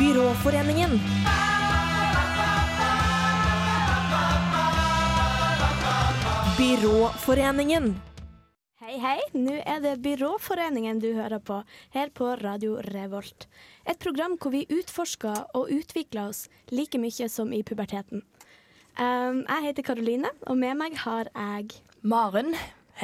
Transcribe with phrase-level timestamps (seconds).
[0.00, 0.90] Byråforeningen.
[6.58, 8.00] Byråforeningen.
[8.80, 9.18] Hei, hei.
[9.36, 11.58] Nå er det Byråforeningen du hører på,
[11.92, 13.44] her på Radio Revolt.
[13.84, 18.24] Et program hvor vi utforsker og utvikler oss like mye som i puberteten.
[18.96, 22.54] Um, jeg heter Karoline, og med meg har jeg Maren.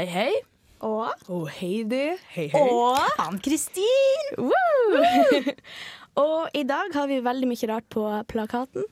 [0.00, 0.32] Hei, hei.
[0.80, 2.16] Og Og Heidi.
[2.32, 2.64] Hei, hei.
[2.72, 4.34] Og Ann-Kristin!
[4.40, 5.44] Woo!
[6.16, 8.86] og i dag har vi veldig mye rart på plakaten.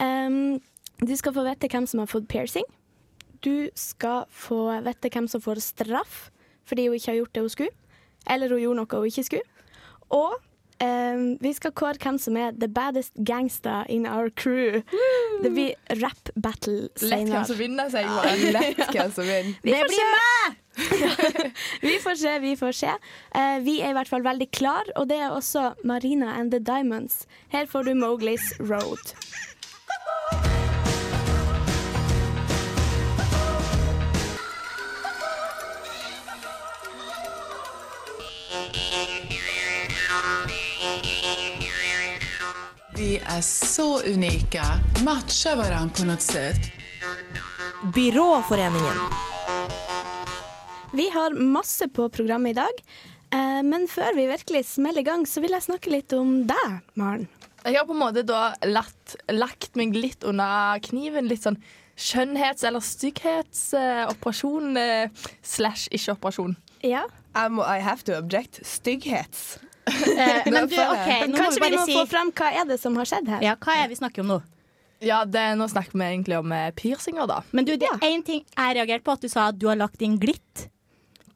[0.00, 0.60] Um,
[1.00, 2.66] du skal få vite hvem som har fått piercing.
[3.44, 6.28] Du skal få vite hvem som får straff
[6.68, 7.74] fordi hun ikke har gjort det hun skulle.
[8.30, 9.66] Eller hun gjorde noe hun ikke skulle.
[10.14, 10.36] Og
[10.84, 14.82] um, vi skal kåre hvem som er the baddest gangster in our crew.
[15.42, 17.24] Det blir rap battle senere.
[17.24, 18.52] Lett hvem som vinner, sier jeg bare.
[18.58, 19.56] lett hvem som vinner.
[19.64, 20.59] Vi får se.
[21.86, 22.94] vi får se, vi får se.
[23.36, 26.60] Uh, vi er i hvert fall veldig klar, og det er også Marina and the
[26.60, 27.26] Diamonds.
[27.48, 29.14] Her får du Mowglis Road.
[43.00, 44.62] Vi er så unike.
[45.06, 46.68] Matcher hverandre på noe sett.
[47.96, 49.29] Byråforeningen.
[50.92, 52.80] Vi har masse på programmet i dag,
[53.32, 56.80] eh, men før vi virkelig smeller i gang, så vil jeg snakke litt om deg,
[56.98, 57.28] Maren.
[57.62, 61.28] Jeg har på en måte da latt, lagt meg litt under kniven.
[61.28, 61.60] Litt sånn
[62.00, 66.56] skjønnhets- eller stygghetsoperasjon eh, slash ikke-operasjon.
[66.82, 67.04] Ja.
[67.36, 68.64] I'm, I have to object.
[68.66, 69.58] Stygghets.
[69.86, 72.66] Eh, men du, OK, nå Kanskje må vi vi må si få fram hva er
[72.72, 73.44] det som har skjedd her?
[73.44, 74.40] Ja, hva er det vi snakker om nå?
[75.00, 77.40] Ja, det, Nå snakker vi egentlig om eh, piercinger, da.
[77.56, 79.78] Men du, det er én ting jeg reagerte på, at du sa at du har
[79.80, 80.66] lagt inn glitt.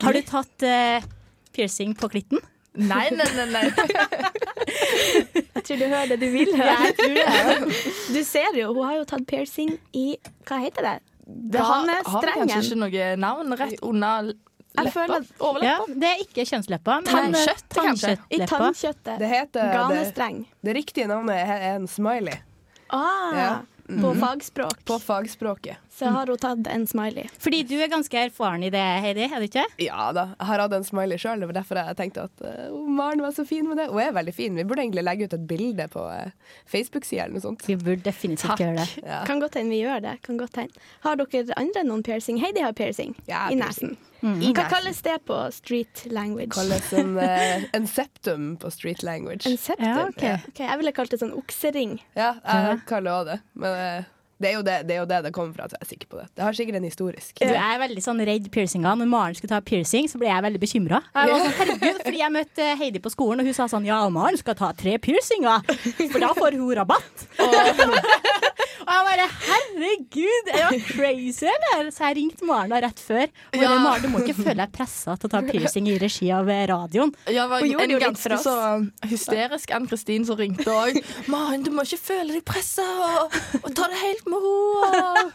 [0.03, 1.06] Har du tatt uh,
[1.55, 2.42] piercing på klitten?
[2.75, 3.47] Nei, nei, nei.
[3.55, 3.64] nei.
[5.55, 7.69] Jeg tror du hører det du vil høre.
[8.11, 10.17] Du ser jo, hun har jo tatt piercing i
[10.48, 10.95] Hva heter det?
[11.24, 14.33] Det har, har vi kanskje ikke noe navn rett under
[14.74, 15.20] Jeg leppa?
[15.64, 16.98] Ja, det er ikke kjønnsleppa.
[17.07, 18.17] men, eh, kanskje?
[18.29, 19.14] I tannkjøttet.
[19.23, 20.42] Det heter det, Ganestreng.
[20.67, 22.42] det riktige navnet er en smiley
[22.90, 23.55] Ah, Ja.
[24.01, 24.79] På fagspråk.
[24.89, 25.77] på fagspråket.
[25.95, 27.29] Så har hun tatt en smiley.
[27.39, 29.65] Fordi du er ganske erfaren i det, Heidi, er du ikke?
[29.83, 31.45] Ja da, jeg har hatt en smiley sjøl.
[31.45, 33.87] Det var derfor jeg tenkte at uh, Maren var så fin med det.
[33.93, 34.57] Hun er veldig fin.
[34.59, 37.63] Vi burde egentlig legge ut et bilde på uh, Facebook-sida eller noe sånt.
[37.69, 38.65] Vi burde definitivt Takk.
[38.65, 39.05] gjøre det.
[39.07, 39.21] Ja.
[39.29, 40.17] Kan godt hende vi gjør det.
[40.27, 40.83] Kan godt hende.
[41.07, 42.41] Har dere andre noen piercing?
[42.43, 43.95] Heidi har piercing Ja, i nesen.
[44.25, 46.55] I Hva kalles det på street language?
[46.57, 49.47] Kalles en, uh, en septum på street language.
[49.47, 49.87] En septum?
[49.87, 50.49] Ja, ok.
[50.51, 51.99] Ok, jeg ville kalt det sånn oksering.
[52.17, 53.39] Ja, jeg kaller òg det.
[53.61, 54.11] Men uh,
[54.42, 56.11] det, er jo det, det er jo det det kommer fra, så jeg er sikker
[56.11, 56.27] på det.
[56.34, 57.33] Det har sikkert en historisk.
[57.39, 58.98] Du er veldig sånn redd piercinger.
[59.00, 61.00] Når Maren skulle ta piercing, så ble jeg veldig bekymra.
[61.14, 64.58] Sånn, herregud, fordi jeg møtte Heidi på skolen, og hun sa sånn Ja, Maren skal
[64.58, 65.62] ta tre piercinger,
[66.12, 67.28] for da får hun rabatt.
[67.45, 68.44] Og
[68.89, 71.90] jeg bare Herregud, er jeg crazy, eller?
[71.95, 73.24] Så jeg ringte Maren da rett før.
[73.55, 73.72] Og Ja.
[73.78, 76.64] Maren, du må ikke føle deg pressa til å ta piercing i regi av eh,
[76.70, 77.14] radioen.
[77.27, 78.55] Ja, det var Hun en det ganske så
[79.08, 81.00] hysterisk Ann-Kristin som ringte òg.
[81.28, 82.84] 'Maren, du må ikke føle deg pressa,
[83.24, 85.30] og, og ta det helt med ro.'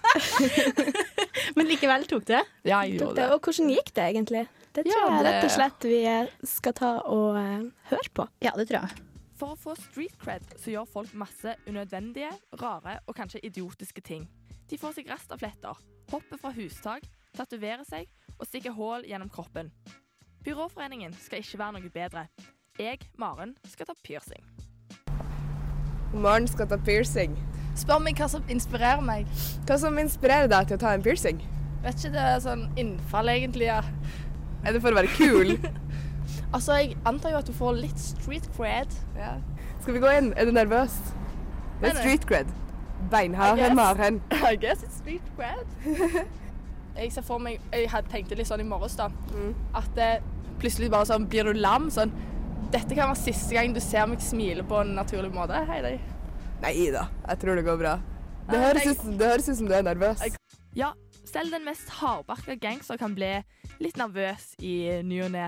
[1.55, 2.43] Men likevel tok det.
[2.63, 3.23] Ja, jeg gjorde det.
[3.23, 3.29] det.
[3.33, 4.47] Og hvordan gikk det egentlig?
[4.75, 8.27] Det tror Ja, jeg rett og slett vi eh, skal ta og uh, høre på.
[8.45, 9.08] Ja, det tror jeg.
[9.39, 14.25] For å få street cred så gjør folk masse unødvendige, rare og kanskje idiotiske ting.
[14.67, 15.79] De får seg rastafletter,
[16.11, 17.07] hopper fra hustak,
[17.37, 19.71] tatoverer seg og stikker hull gjennom kroppen.
[20.43, 22.25] Byråforeningen skal ikke være noe bedre.
[22.79, 24.43] Jeg, Maren, skal ta piercing.
[26.11, 27.39] Maren skal ta piercing.
[27.79, 29.27] Spør meg hva som inspirerer meg.
[29.67, 31.39] Hva som inspirerer deg til å ta en piercing?
[31.85, 33.71] Vet ikke, det er sånn innfall, egentlig.
[33.71, 33.79] ja.
[34.67, 35.55] Er det for å være kul?
[36.53, 38.93] Altså, Jeg antar jo at du får litt street cred.
[39.17, 39.35] ja.
[39.81, 40.33] Skal vi gå inn?
[40.35, 40.95] Er du nervøs?
[41.81, 42.45] Det er street cred.
[43.11, 44.21] Beinhard hen, Maren.
[44.51, 45.65] I guess it's street cred.
[46.99, 49.07] Jeg ser for meg Jeg hadde tenkte litt sånn i morges, da.
[49.77, 50.09] At det
[50.59, 51.87] plutselig bare sånn Blir du lam?
[51.93, 52.11] Sånn
[52.73, 55.61] Dette kan være siste gang du ser meg smile på en naturlig måte.
[55.69, 56.01] Hei, deg.
[56.61, 57.93] Nei da, jeg tror det går bra.
[58.49, 60.21] Det Nei, høres, ut, det høres ut som du er nervøs.
[60.75, 60.91] Ja,
[61.23, 63.31] selv den mest hardbarka gangster kan bli
[63.79, 65.47] litt nervøs i ny og ne.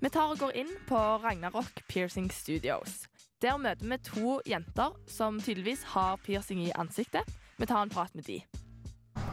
[0.00, 3.06] Vi tar og går inn på Ragnarok Piercing Studios.
[3.40, 7.24] Der møter vi to jenter som tydeligvis har piercing i ansiktet.
[7.56, 8.42] Vi tar en prat med de.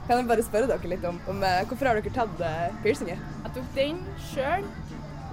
[0.08, 3.20] Kan jeg bare spørre dere litt om, om eh, hvorfor har dere tatt uh, piercinger?
[3.44, 4.00] Jeg tok den
[4.32, 4.68] sjøl,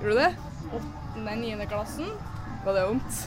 [0.01, 0.31] Gjorde du det?
[0.81, 2.11] åttende, niende klassen.
[2.67, 3.23] Var det vondt?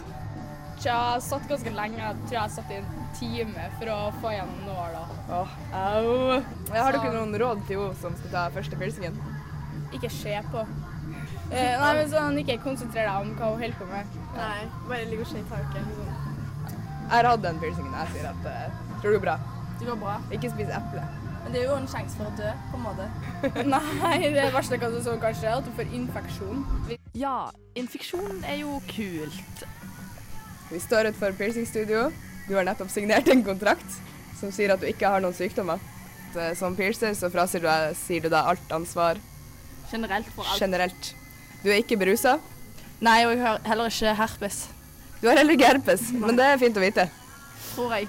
[0.84, 2.00] Tja, jeg satt ganske lenge.
[2.04, 5.04] Jeg tror jeg satt i en time for å få igjen nåla.
[5.40, 6.42] Åh, au.
[6.74, 9.20] Har dere noen råd til henne som skal ta første piercingen?
[9.96, 10.66] Ikke se på.
[11.52, 14.16] Eh, nei, men sånn, Ikke konsentrer deg om hva hun holder på med.
[14.38, 15.90] Nei, bare ligger og i taket.
[15.90, 16.14] Liksom.
[17.04, 17.94] Jeg har hatt den piercingen.
[18.00, 19.36] Jeg sier at uh, tror det går bra.
[19.80, 20.16] Det går bra.
[20.32, 21.04] Ikke spis eple.
[21.44, 23.08] Men det er jo en sjanse for å dø, på en måte.
[23.74, 26.62] Nei, det verste kan du så skje, er at du får infeksjon.
[27.20, 29.66] Ja, infeksjon er jo kult.
[30.72, 32.06] Vi står utenfor piercingstudio.
[32.48, 34.00] Du har nettopp signert en kontrakt
[34.40, 35.84] som sier at du ikke har noen sykdommer.
[36.58, 37.68] Som piercer så frasier
[38.00, 39.20] sier du deg alt ansvar
[39.92, 40.58] Generelt for alt.
[40.64, 41.12] generelt.
[41.64, 42.38] Du er ikke berusa.
[43.04, 44.68] Nei, og jeg har heller ikke herpes,
[45.22, 47.08] Du har heller ikke herpes, men det er fint å vite.
[47.74, 48.08] tror jeg.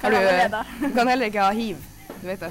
[0.00, 0.60] Kan du, allerede.
[0.80, 1.76] du kan heller ikke ha hiv.
[2.20, 2.50] Du vet det.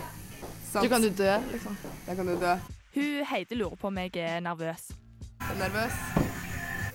[0.72, 0.84] Sant.
[0.84, 1.78] Du kan du dø, liksom.
[2.08, 2.56] Da kan du dø.
[2.96, 4.90] Hun Heidi lurer på om jeg er nervøs.
[5.42, 5.96] Er du nervøs?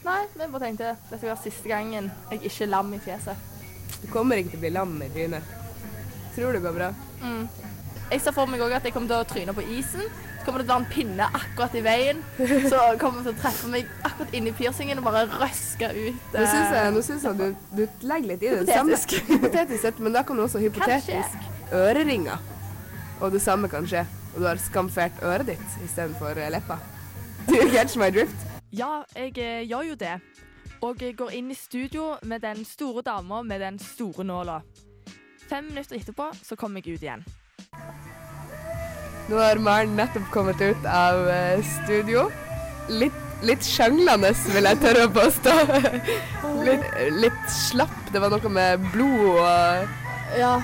[0.04, 3.48] Nei, vi bare tenkte det skal være siste gangen jeg ikke er lam i fjeset.
[4.02, 5.54] Du kommer ikke til å bli lam i trynet.
[6.36, 6.92] Tror det går bra.
[7.22, 7.48] Mm.
[8.12, 10.04] Jeg ser for meg òg at jeg kommer til å tryne på isen.
[10.48, 12.20] Kommer det til å være en pinne akkurat i veien.
[12.72, 16.22] Så kommer det til å treffe meg akkurat inni piercingen og bare røske ut.
[16.32, 18.62] Nå syns jeg, nå synes jeg du, du legger litt i det.
[18.70, 19.28] Samme- Hypotetisk.
[19.34, 21.36] Hypotetisk sett, men da kan du også hypotetisk
[21.76, 22.40] øreringer.
[23.20, 24.06] Og det samme kan skje.
[24.32, 26.78] Og du har skamfert øret ditt istedenfor eh, leppa.
[27.44, 28.48] Do you catch my drift?
[28.72, 30.14] Ja, jeg eh, gjør jo det.
[30.80, 34.62] Og jeg går inn i studio med den store dama med den store nåla.
[35.48, 37.28] Fem minutter etterpå så kommer jeg ut igjen.
[39.28, 42.28] Nå har Maren nettopp kommet ut av eh, studio.
[42.88, 45.56] Litt, litt sjanglende, vil jeg tørre å påstå.
[46.68, 46.86] litt,
[47.20, 47.98] litt slapp.
[48.12, 50.56] Det var noe med blod og Ja.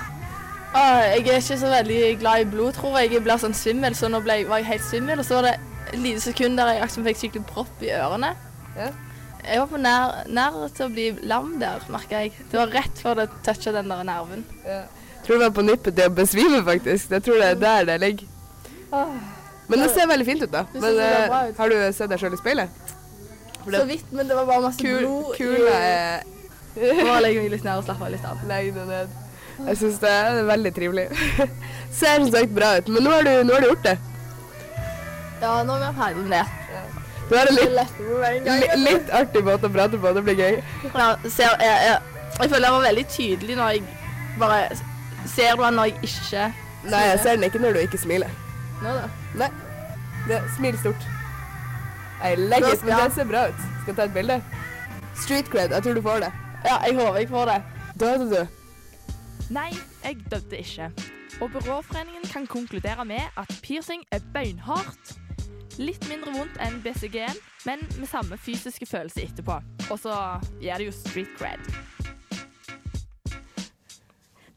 [0.75, 3.13] Ah, jeg er ikke så veldig glad i blod, tror jeg.
[3.15, 5.21] Jeg blir sånn svimmel, så nå ble, var jeg helt svimmel.
[5.21, 5.55] Og så var det
[5.93, 8.33] et lite sekund der jeg akkurat fikk skikkelig propp i ørene.
[8.81, 8.91] Ja.
[9.45, 12.33] Jeg var på nær, nær til å bli lam der, merka jeg.
[12.49, 14.47] Det var rett før det toucha den der nerven.
[14.65, 14.87] Ja.
[15.27, 17.13] tror det var på nippet til å besvime, faktisk.
[17.13, 18.34] Jeg tror det er der det ligger.
[19.67, 20.65] Men det ser veldig fint ut, da.
[20.73, 21.59] Men eh, ut.
[21.59, 22.83] har du sett deg sjøl i speilet?
[23.65, 26.19] Så vidt, men det var bare masse Kul, blod Kule eh,
[26.77, 28.43] Bare legge meg litt ned og slappe litt av.
[28.51, 29.15] Legg det ned.
[29.55, 31.05] Jeg syns det er veldig trivelig.
[31.99, 33.97] Ser som sagt bra ut, men nå har du, nå har du gjort det.
[35.41, 36.45] Ja, nå er vi ferdig med det.
[37.31, 40.13] Du har en litt, litt artig måte å prate på.
[40.17, 40.59] Det blir gøy.
[40.91, 43.87] Ja, ser, jeg, jeg, jeg føler jeg var veldig tydelig når jeg
[44.41, 44.65] bare
[45.31, 46.57] Ser du den når jeg ikke smiler?
[46.93, 48.41] Nei, jeg ser den ikke når du ikke smiler.
[48.85, 49.09] Nå, da.
[49.41, 49.49] Nei.
[50.29, 51.07] Det, smil stort.
[52.25, 53.63] I like it, men det ser bra ut.
[53.83, 54.37] Skal jeg ta et bilde?
[55.17, 55.73] Street cred.
[55.73, 56.31] Jeg tror du får det.
[56.65, 57.59] Ja, jeg håper jeg får det.
[58.01, 58.47] Døde du?
[59.57, 59.71] Nei,
[60.05, 60.91] jeg døde ikke.
[61.41, 65.17] Og Byråforeningen kan konkludere med at piercing er beinhardt.
[65.79, 69.59] Litt mindre vondt enn BCG-en, men med samme fysiske følelse etterpå.
[69.91, 70.19] Og så
[70.61, 71.73] gir det jo street cred.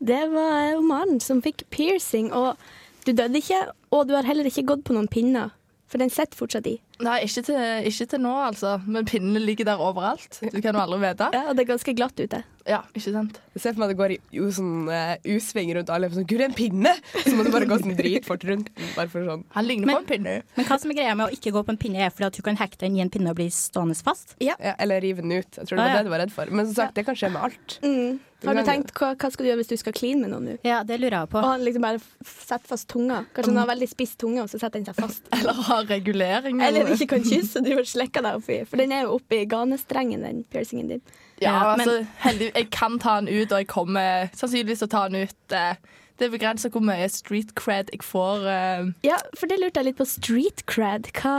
[0.08, 2.60] Det var mannen som fikk piercing, og
[3.08, 5.54] du døde ikke, og du har heller ikke gått på noen pinner,
[5.88, 6.76] for den sitter fortsatt i.
[7.06, 8.76] Nei, ikke til, ikke til nå, altså.
[8.86, 10.40] Men pinnene ligger der overalt.
[10.42, 11.30] Du kan jo aldri vite.
[11.36, 12.42] Ja, og det er ganske glatt ute.
[12.68, 13.38] Ja, ikke sant?
[13.56, 16.10] Jeg ser for meg at det går i sånn uh, U-sving rundt alle.
[16.12, 16.92] Sånn, Gud, en pinne!
[17.24, 18.70] Så må du bare gå sånn dritfort rundt.
[18.98, 19.46] Bare for sånn.
[19.56, 20.36] Han ligner Men- på en pinne.
[20.58, 22.38] Men hva som er greia med å ikke gå på en pinne, er fordi at
[22.38, 24.36] du kan hekte den i en pinne og bli stående fast?
[24.44, 25.48] Ja, eller rive den ut.
[25.56, 25.98] Jeg tror det Ah, var ja.
[26.02, 26.52] det du var redd for.
[26.52, 27.80] Men som sagt, det kan skje med alt.
[27.82, 28.20] Mm.
[28.38, 30.44] Du Har du tenkt hva, hva skal du gjøre hvis du skal kline med noen
[30.46, 30.58] nå?
[30.68, 31.40] Ja, det lurer jeg på.
[31.42, 33.24] Og han liksom bare setter fast tunga.
[33.34, 35.24] Kanskje han har veldig spiss tunge, og så setter den seg fast.
[35.40, 36.62] Eller har regulering.
[36.62, 38.60] Eller ikke kan kysse og driver og slikker deg oppi.
[38.70, 41.02] For den er jo oppi ganestrengen, den piercingen din.
[41.42, 45.04] Ja, altså, heldig, jeg kan ta den ut, og jeg kommer sannsynligvis til å ta
[45.10, 45.54] den ut.
[45.54, 45.76] eh,
[46.18, 48.48] Det er begrenset hvor mye street cred jeg får.
[48.50, 48.88] eh.
[49.06, 50.08] Ja, for det lurte jeg litt på.
[50.10, 51.36] Street cred, hva,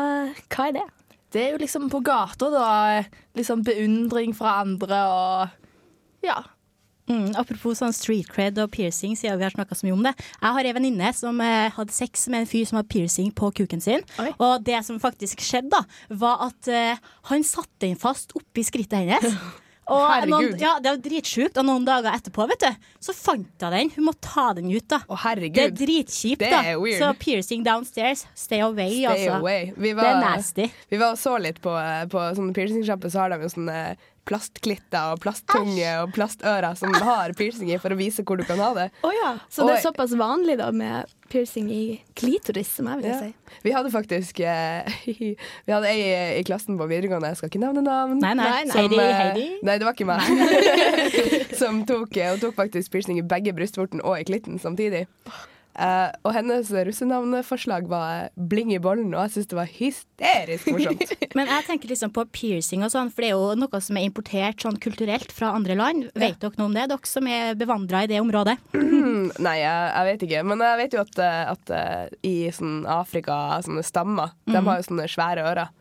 [0.55, 0.87] hva er det?
[1.35, 3.03] Det er jo liksom på gata, da.
[3.37, 5.49] Liksom beundring fra andre og
[6.25, 6.39] Ja.
[7.09, 10.13] Mm, apropos sånn street cred og piercing, siden vi har snakka så mye om det.
[10.43, 13.49] Jeg har ei venninne som eh, hadde sex med en fyr som hadde piercing på
[13.57, 14.03] kuken sin.
[14.21, 14.31] Oi.
[14.39, 15.81] Og det som faktisk skjedde, da,
[16.21, 17.01] var at eh,
[17.31, 19.25] han satte den fast oppi skrittet hennes.
[19.89, 21.59] Og noen, ja, Det var dritsjukt.
[21.61, 23.93] Og noen dager etterpå vet du, så fant hun den.
[23.97, 24.85] Hun må ta den ut.
[24.89, 26.45] da Å, Det er dritkjipt.
[26.45, 27.01] Da er weird.
[27.01, 29.01] Så piercing downstairs, stay away.
[29.01, 29.41] Stay altså.
[29.41, 29.73] away.
[29.77, 30.69] Vi Det er nasty.
[30.91, 33.81] Vi var og så litt på, eh, på sånne piercingsjapper, så har de jo sånne
[34.29, 38.61] plastklitter og plasttunge og plastører som har piercing i for å vise hvor du kan
[38.61, 38.89] ha det.
[39.07, 39.39] Oh, ja.
[39.49, 41.83] Så det er såpass vanlig da med piercing i
[42.19, 43.19] klitoris, som jeg vil Ja.
[43.21, 43.59] si.
[43.65, 44.89] Vi hadde faktisk eh,
[45.67, 48.19] Vi hadde ei i klassen på videregående, jeg skal ikke nevne navn.
[48.23, 48.49] Nei, nei.
[48.49, 48.77] Nei, nei.
[48.81, 49.47] Heidi, eh, Heidi.
[49.63, 50.21] Nei, det var ikke meg.
[51.61, 55.07] som tok, eh, hun tok faktisk piercing i begge brystvorten og i klitten samtidig.
[55.79, 61.13] Eh, og hennes russenavneforslag var Bling i bollen, og jeg syns det var hysterisk morsomt.
[61.39, 64.09] Men jeg tenker liksom på piercing og sånn, for det er jo noe som er
[64.09, 66.09] importert sånn kulturelt fra andre land.
[66.19, 68.59] Vet dere noe om det, dere som er bevandra i det området?
[68.75, 70.45] Hmm, Nei, jeg, jeg vet ikke.
[70.51, 74.81] Men jeg vet jo at, eh, at eh, i sånn Afrika, sånne stammer, de har
[74.81, 75.75] jo sånne svære ører.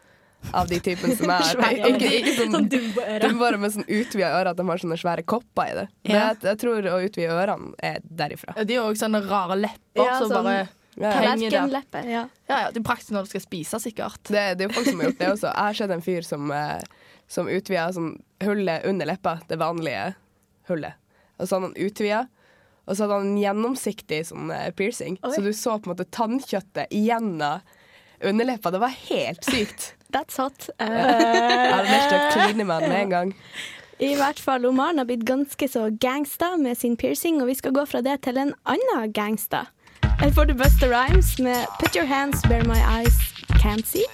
[0.53, 3.21] Av de typen som er Svære Ikke, ikke sånn, Sånn dumboører.
[3.25, 5.87] dumboører med sånn utvida ører, at de har sånne svære kopper i det.
[6.05, 6.27] Men Ja.
[6.33, 8.53] jeg, jeg tror å utvide ørene er derifra.
[8.57, 10.67] Ja, De har òg sånne rare lepper Ja, som sånn- bare.
[10.97, 12.03] Tallerkenleppe.
[12.09, 12.23] Ja.
[12.49, 14.17] Ja, ja, Det er praktisk når du skal spise, sikkert.
[14.31, 15.51] Det, det er jo folk som har gjort det også.
[15.51, 16.81] Jeg har sett en fyr som, eh,
[17.27, 20.15] som utvida sånn hullet under leppa, det vanlige
[20.69, 20.93] hullet.
[21.39, 22.23] Og så hadde han utvida,
[22.87, 25.19] og så hadde han en gjennomsiktig sånn eh, piercing.
[25.23, 25.35] Oi.
[25.35, 27.61] Så du så på en måte tannkjøttet gjennom
[28.23, 28.71] underleppa.
[28.73, 29.91] Det var helt sykt.
[30.13, 30.69] That's hot.
[30.79, 33.33] Eh, Jeg hadde lyst til å kline med den med en gang.
[34.07, 37.73] I hvert fall, Omaren har blitt ganske så gangsta med sin piercing, og vi skal
[37.73, 39.65] gå fra det til en annen gangsta.
[40.21, 43.17] Her får du Buster Rhymes med 'Put Your Hands Where My Eyes
[43.61, 44.05] Can't See'.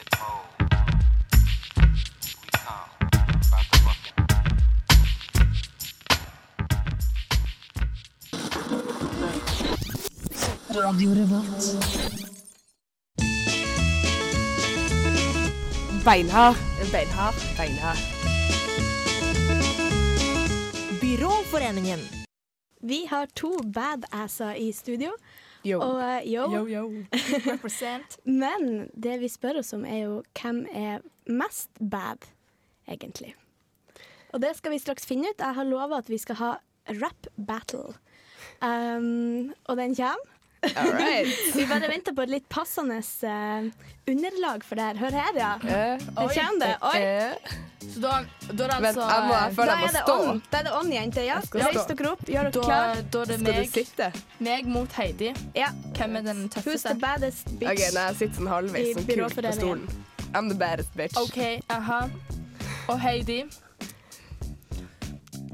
[16.06, 16.56] Beinhard.
[16.92, 17.34] Beinhard.
[17.58, 17.98] Beinhard.
[21.02, 22.00] Byråforeningen.
[22.82, 25.12] Vi har to badasser i studio,
[25.64, 25.80] Yo.
[25.80, 26.68] og eh, yo.
[26.68, 27.04] yo.
[27.48, 28.20] Represent.
[28.44, 32.28] Men det vi spør oss om, er jo hvem er mest bad,
[32.88, 33.36] egentlig.
[34.34, 35.40] Og det skal vi straks finne ut.
[35.40, 36.54] Jeg har lova at vi skal ha
[37.00, 37.96] rap battle.
[38.60, 40.33] Um, og den kommer.
[40.78, 41.28] All right.
[41.56, 43.66] Vi bare venter på et litt passende eh,
[44.10, 45.00] underlag for det her.
[45.02, 45.52] Hør her, ja.
[45.64, 46.74] Eh, Der kommer det.
[46.82, 47.00] Oi.
[47.02, 47.60] eh.
[47.84, 48.12] Så da,
[48.48, 50.14] da er det Vent, altså jeg må, jeg føler Da jeg må er det stå.
[50.30, 50.42] on.
[50.52, 51.26] Da er det on, jenter.
[51.28, 51.40] Ja.
[51.44, 51.96] skal Reis stå.
[52.00, 52.22] dere opp.
[52.32, 53.02] Gjør dere da, klar.
[53.16, 54.08] da er det Skal du meg, sitte?
[54.48, 55.34] meg mot Heidi.
[55.60, 55.68] Ja.
[55.98, 56.96] Hvem er den Who's the tøffeste?
[57.04, 57.72] baddest bitch?
[57.74, 59.60] OK, nei, jeg sitter sånn halvveis, I sånn kult på byråforeningen.
[59.60, 60.08] stolen.
[60.34, 61.20] I'm the baddest bitch.
[61.20, 62.00] OK, aha.
[62.88, 63.42] Og Heidi.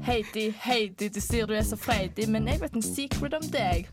[0.06, 3.90] Heidi, Heidi, du sier du er så freidig, men jeg vet en secret om deg.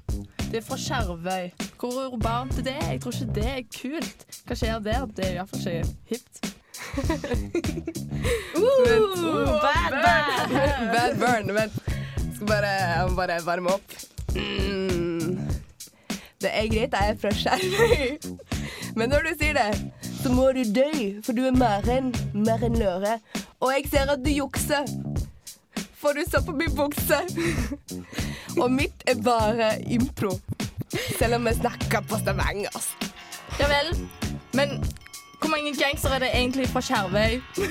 [0.52, 1.50] Du er fra Skjervøy.
[1.80, 2.76] Hvor urbant er det?
[2.92, 4.26] Jeg tror ikke det er kult.
[4.48, 5.06] Hva skjer der?
[5.18, 6.40] Det er iallfall ikke hipt.
[8.56, 10.54] Ooh, bad, bad.
[10.94, 11.52] Bad burn.
[11.56, 11.76] Vent.
[12.36, 13.98] Skal bare, jeg må bare varme opp.
[14.36, 15.36] Mm.
[16.42, 18.18] Det er greit, jeg er fra Skjervøy.
[18.96, 19.92] Men når du sier det,
[20.24, 20.90] så må du dø,
[21.26, 23.20] for du er mer enn mer enn løre.
[23.60, 24.88] Og jeg ser at du jukser,
[26.08, 27.18] for du så på min bukse.
[28.62, 30.40] Og mitt er bare impro,
[31.20, 33.14] selv om jeg snakker på stavangersk.
[33.60, 34.10] Ja vel.
[34.54, 34.70] Men
[35.40, 37.42] hvor mange gangstere er det egentlig fra Skjervøy?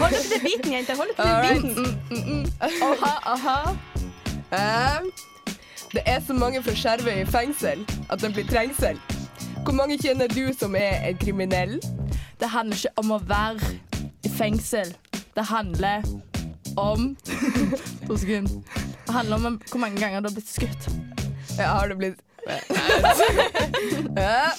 [0.00, 0.96] Hold dere til biten, jenter.
[0.96, 2.00] Hold dere til biten.
[2.10, 2.46] Mm, mm, mm.
[2.60, 3.70] Aha, aha.
[4.52, 5.00] Eh,
[5.92, 9.00] det er så mange fra Skjervøy i fengsel at det blir trengsel.
[9.64, 11.80] Hvor mange kjenner du som er en kriminell?
[12.40, 13.60] Det handler ikke om å være
[14.24, 14.94] i fengsel.
[15.36, 16.02] Det handler
[16.76, 17.16] om
[18.06, 18.62] To sekunder.
[19.06, 20.88] Det handler om hvor mange ganger du har blitt skutt.
[21.58, 22.20] Ja, har du blitt
[24.16, 24.50] ja.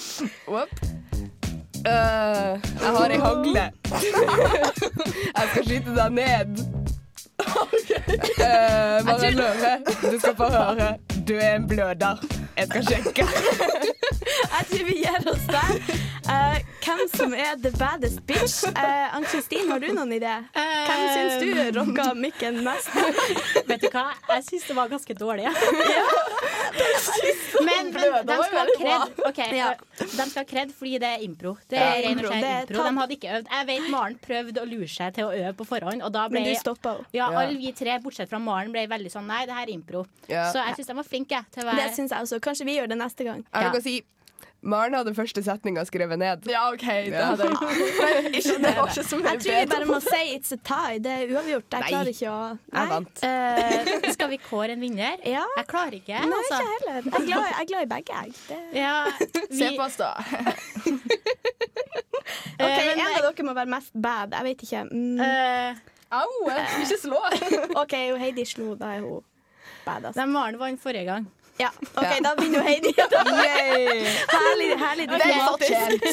[0.48, 0.68] Whoop.
[1.86, 3.66] Eh, jeg har ei hagle.
[5.36, 6.64] jeg skal skyte deg ned.
[7.36, 10.96] Uh, Maren Løve, du skal få høre.
[11.28, 12.24] Du er en bløder.
[12.56, 13.28] Jeg skal sjekke.
[14.46, 15.72] Jeg tror vi gir oss der.
[16.26, 18.56] Uh, hvem som er the baddest bitch?
[18.66, 20.32] Uh, Ann-Kristin, har du noen idé?
[20.56, 22.90] Hvem syns du rocka mikken mest?
[23.70, 24.08] Vet du hva?
[24.32, 25.46] Jeg syns det var ganske dårlig.
[27.66, 29.20] Men, men Bløder de skal ha kred.
[29.30, 29.68] Okay, Ja.
[29.98, 31.54] De skal ha kred fordi det er impro.
[31.70, 32.30] Det er ja, impro.
[32.32, 32.84] Det er impro.
[32.86, 33.52] De hadde ikke øvd.
[33.54, 36.42] Jeg vet Maren prøvde å lure seg til å øve på forhånd, og da ble
[36.42, 37.08] Men du stoppa henne.
[37.16, 37.40] ja, Ja.
[37.44, 40.04] alle vi tre, bortsett fra Maren, ble veldig sånn Nei, det her er impro.
[40.30, 40.50] Ja.
[40.52, 42.40] Så jeg syns de var flinke til å Det være syns jeg også.
[42.44, 43.42] Kanskje vi gjør det neste gang.
[43.52, 43.72] Jeg Ja.
[43.72, 43.96] å si.
[44.66, 46.46] Maren hadde første setninga skrevet ned.
[46.50, 46.82] Ja, OK.
[46.82, 47.52] Det hadde jeg.
[48.40, 50.96] Ikke, det var ikke så mye Jeg tror vi bare må si it's a tie.
[51.02, 51.68] Det er uavgjort.
[51.70, 51.90] Jeg Nei.
[51.92, 52.38] klarer ikke å
[52.72, 53.22] Jeg vant.
[53.22, 55.22] Uh, Skal vi kåre en vinner?
[55.22, 55.44] Ja.
[55.60, 56.58] Jeg klarer ikke, Nei, altså.
[56.58, 56.98] ikke heller.
[56.98, 58.28] Jeg er glad, jeg er glad i begge, jeg.
[58.48, 58.58] Det...
[58.80, 58.96] Ja,
[59.60, 60.10] Se på oss, da.
[62.56, 64.34] OK, uh, men en av dere må være mest bad.
[64.34, 64.82] Jeg vet ikke.
[64.90, 65.22] Mm.
[65.22, 65.70] Uh,
[66.16, 66.30] Au!
[66.82, 67.22] Ikke slå.
[67.78, 68.74] OK, Heidi slo.
[68.80, 69.22] Da er hun
[69.86, 70.26] bad, altså.
[70.26, 71.30] Maren vant forrige gang.
[71.58, 72.20] Ja, OK, Ja.
[72.22, 72.92] da vinner jo Heidi.
[74.36, 75.06] herlig, herlig.
[75.10, 76.04] Vel fortjent.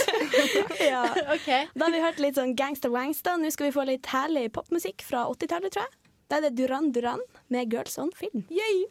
[0.80, 1.04] Ja.
[1.36, 1.68] okay.
[1.76, 3.38] Da har vi hørt litt sånn gangster-wangster.
[3.42, 6.00] Nå skal vi få litt herlig popmusikk fra 80-tallet, tror jeg.
[6.32, 7.20] Da er det Duran Duran
[7.52, 8.46] med Girls On Film.
[8.50, 8.86] Yay!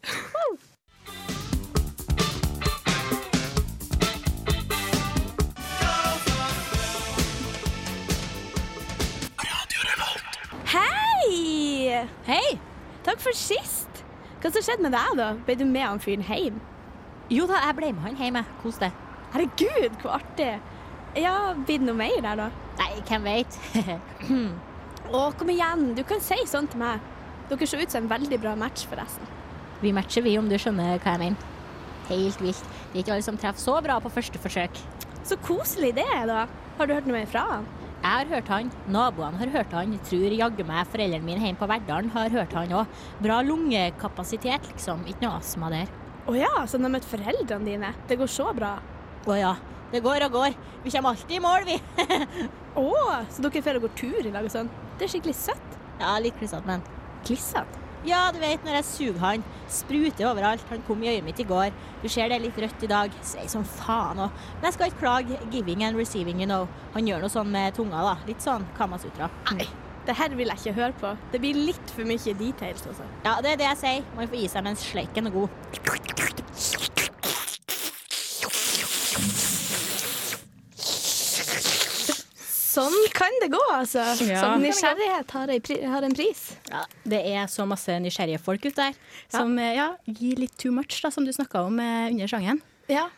[10.73, 12.07] Hei!
[12.27, 12.59] Hei!
[13.05, 13.82] Takk for sist.
[14.43, 15.29] Hva som skjedde med deg, da?
[15.47, 16.57] Ble du med han fyren hjem?
[17.31, 18.39] Jo da, jeg ble med han hjem.
[18.63, 18.97] Kos deg.
[19.33, 20.49] Herregud, hvor artig.
[21.17, 22.49] Ja, blir det noe mer der, da?
[22.81, 23.59] Nei, hvem veit?
[25.13, 25.93] Å, kom igjen.
[25.95, 27.05] Du kan si sånn til meg.
[27.51, 29.29] Dere så ut som en veldig bra match, forresten.
[29.83, 31.49] vi matcher, vi, om du skjønner hva jeg mener.
[32.09, 32.67] Helt vilt.
[32.93, 34.79] Det er ikke alle som treffer så bra på første forsøk.
[35.27, 36.47] Så koselig det er, da.
[36.79, 37.67] Har du hørt noe mer fra han?
[38.03, 41.69] Jeg har hørt han, naboene har hørt han, tror jaggu meg foreldrene mine hjemme på
[41.71, 42.97] Verdalen har hørt han òg.
[43.23, 45.05] Bra lungekapasitet, liksom.
[45.07, 45.93] Ikke noe astma der.
[46.27, 47.93] Å ja, så de har møtt foreldrene dine.
[48.11, 48.73] Det går så bra.
[49.23, 49.53] Å ja,
[49.95, 50.59] det går og går.
[50.83, 51.79] Vi kommer alltid i mål, vi.
[52.83, 52.89] Å,
[53.31, 54.73] så dere får gå tur i lag og sånn.
[54.99, 55.79] Det er skikkelig søtt.
[56.01, 56.83] Ja, litt klissete, men
[57.23, 57.82] Klissete.
[58.03, 59.45] Ja, du vet når jeg suger han.
[59.71, 60.65] Spruter overalt.
[60.73, 61.71] Han kom i øyet mitt i går.
[62.03, 63.15] Du ser det er litt rødt i dag.
[63.23, 64.35] Svei som faen òg.
[64.57, 65.39] Men jeg skal ikke klage.
[65.55, 66.67] Giving and receiving, you know.
[66.97, 68.17] Han gjør noe sånn med tunga, da.
[68.27, 69.31] Litt sånn Kamasutra.
[69.53, 69.69] Nei,
[70.09, 71.15] det her vil jeg ikke høre på.
[71.31, 73.07] Det blir litt for mye details, altså.
[73.23, 74.13] Ja, det er det jeg sier.
[74.19, 76.32] Man får gi seg mens sleiken er god.
[82.73, 84.05] Sånn kan det gå, altså.
[84.25, 84.41] Ja.
[84.41, 85.51] Sånn nysgjerrighet har,
[85.93, 86.45] har en pris.
[86.71, 88.97] Ja, det er så masse nysgjerrige folk ute der
[89.33, 92.63] som eh, ja, gir litt too much, da, som du snakka om eh, under sangen.
[92.89, 93.09] Ja.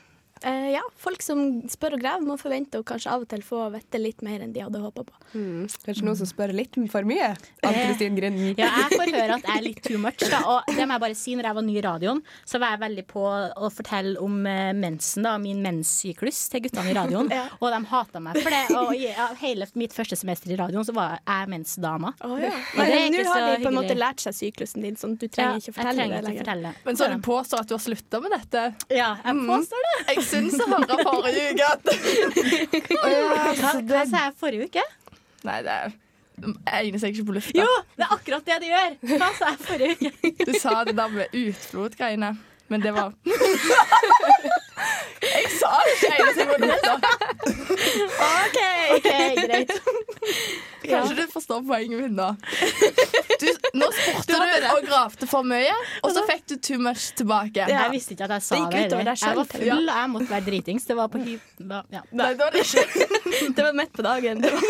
[0.44, 1.40] Eh, ja, folk som
[1.72, 4.52] spør og graver, må forvente å kanskje av og til få vite litt mer enn
[4.52, 5.14] de hadde håpa på.
[5.32, 5.62] Mm.
[5.86, 7.30] Kanskje noen som spør litt for mye?
[7.64, 8.52] Ann-Kristin Grinden.
[8.60, 10.20] Ja, jeg får høre at jeg er litt too much.
[10.30, 10.42] Da.
[10.52, 12.82] Og det må jeg bare si, når jeg var ny i radioen, så var jeg
[12.84, 17.32] veldig på å fortelle om eh, mensen, da, min menssyklus, til guttene i radioen.
[17.34, 17.48] Ja.
[17.58, 18.60] Og de hata meg for det.
[18.78, 22.12] Og ja, hele mitt første semester i radioen så var jeg mensdama.
[22.22, 22.52] Oh, ja.
[22.76, 25.64] Nå har de på en måte lært seg syklusen din, sånn at du Ja, trenger
[25.64, 26.44] ikke fortelle det lenger.
[26.44, 26.72] fortelle.
[26.86, 28.62] Men så har du påstår at du har slutta med dette?
[28.94, 29.96] Ja, jeg påstår det.
[30.34, 31.68] Jeg syns jeg hørte forrige uke
[33.04, 34.84] Hva, hva sa jeg forrige uke?
[35.44, 35.76] Nei, det
[36.66, 37.54] egner seg ikke på lufta.
[37.60, 38.90] Jo, det er akkurat det de gjør!
[39.20, 40.46] Hva sa jeg forrige uke?
[40.48, 42.30] Du sa det der med utflod-greiene,
[42.72, 43.12] men det var
[45.24, 46.92] Jeg sa det ikke egner seg på lufta.
[48.28, 48.58] OK!
[48.96, 49.08] Ok,
[49.44, 49.72] greit.
[50.88, 52.28] Kanskje du forstår poenget mitt nå.
[53.34, 55.72] Du, nå spurte du og gravde for mye,
[56.06, 57.64] og så fikk du too much tilbake.
[57.66, 57.80] Ja.
[57.82, 58.76] Jeg visste ikke at jeg sa Det det.
[58.94, 59.14] heller.
[59.20, 60.84] Jeg var full, og jeg måtte være dritings.
[60.88, 61.34] Det var på hy...
[61.58, 61.80] Ja.
[62.14, 62.84] Nei, det var det ikke.
[63.58, 64.36] Det var midt på dagen.
[64.40, 64.62] Det var.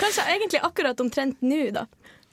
[0.00, 1.84] Kanskje egentlig akkurat omtrent nå, da.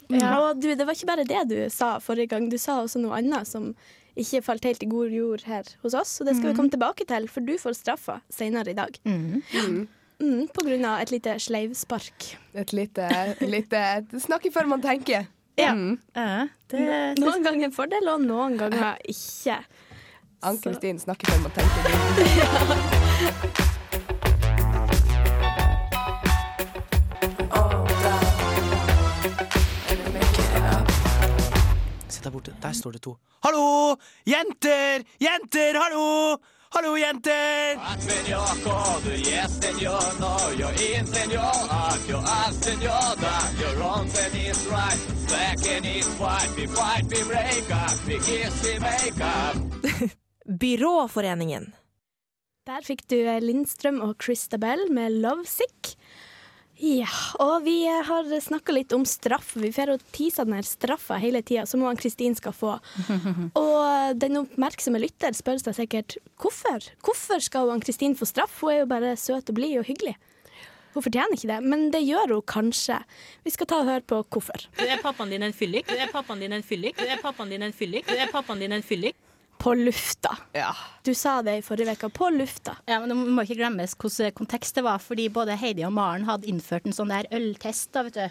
[0.10, 2.50] Og du, det var ikke bare det du sa forrige gang.
[2.52, 3.74] Du sa også noe annet som
[4.18, 6.16] ikke falt helt i god jord her hos oss.
[6.22, 8.98] Og det skal vi komme tilbake til, for du får straffa senere i dag.
[9.06, 9.84] Mm,
[10.20, 12.38] på grunn av et lite sleivspark.
[12.58, 13.08] Et lite,
[13.42, 13.82] lite
[14.20, 15.28] Snakke før man tenker.
[15.58, 15.72] Ja.
[15.74, 15.98] Mm.
[16.14, 19.58] Ja, det, Noen ganger en fordel, og noen ganger ikke.
[20.46, 21.82] Ann-Kristin snakker før man tenker.
[32.10, 32.54] Se der borte.
[32.62, 33.18] Der står det to.
[33.46, 33.96] Hallo!
[34.30, 35.06] Jenter!
[35.22, 35.82] Jenter!
[35.82, 36.38] Hallo!
[36.70, 37.78] Hallo, jenter!
[50.62, 51.74] Byråforeningen.
[52.68, 55.96] Der fikk du eh, Lindstrøm og Christabel med 'Lovesick'.
[56.78, 57.10] Ja,
[57.42, 59.56] og vi har snakka litt om straff.
[59.58, 62.76] Vi får tisa den her straffa hele tida, som han Kristin skal få.
[63.58, 66.86] Og den oppmerksomme lytter spør seg sikkert hvorfor.
[67.02, 68.60] Hvorfor skal han Kristin få straff?
[68.62, 70.14] Hun er jo bare søt og blid og hyggelig.
[70.94, 73.00] Hun fortjener ikke det, men det gjør hun kanskje.
[73.46, 74.70] Vi skal ta og høre på hvorfor.
[74.82, 75.90] er pappaen din en fyllik?
[75.94, 77.02] Er pappaen din en fyllik?
[77.02, 78.10] Er pappaen din en fyllik?
[78.14, 79.18] Er pappaen din en fyllik?
[79.58, 80.38] På lufta.
[80.54, 80.72] Ja.
[81.04, 82.10] Du sa det i forrige uke.
[82.14, 82.76] På lufta.
[82.86, 86.28] Ja, men Det må ikke glemmes hvordan kontekst det var, fordi både Heidi og Maren
[86.30, 87.92] hadde innført en sånn der øltest.
[87.94, 88.28] da, vet du.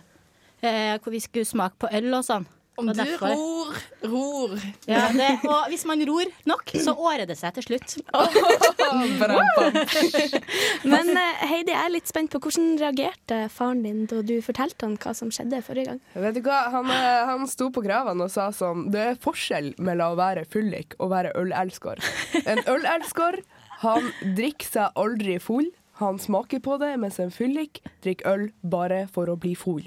[0.67, 2.47] Eh, hvor vi skulle smake på øl og sånn.
[2.77, 4.53] Om du derfor- ror, ror.
[4.85, 7.97] Ja, det, og hvis man ror nok, så årer det seg til slutt.
[10.93, 14.87] Men eh, Heidi, jeg er litt spent på hvordan reagerte faren din da du fortalte
[14.87, 16.01] han hva som skjedde forrige gang?
[16.27, 16.61] Vet du hva?
[16.75, 20.47] Han, eh, han sto på kravene og sa sånn Det er forskjell mellom å være
[20.49, 22.03] fyllik og være ølelsker.
[22.45, 23.41] En ølelsker,
[23.83, 25.69] han drikker seg aldri full.
[26.01, 29.87] Han smaker på det, mens en fyllik drikker øl bare for å bli full.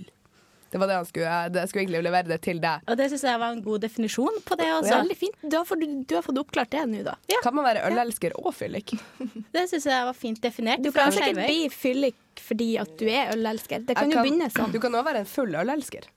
[0.70, 2.86] Det var det han skulle jeg skulle egentlig levere det til deg.
[2.90, 4.70] Og det syns jeg var en god definisjon på det.
[4.76, 4.94] Også.
[4.94, 5.42] Veldig fint.
[5.42, 7.16] Du har, fått, du har fått oppklart det nå, da.
[7.44, 8.96] Kan man være ølelsker og fyllik?
[9.56, 10.84] Det syns jeg var fint definert.
[10.84, 13.84] Du kan sikkert bli fyllik fordi at du er ølelsker.
[13.88, 14.72] Det kan Jeg jo begynne sånn.
[14.72, 16.08] Du kan òg være en full ølelsker.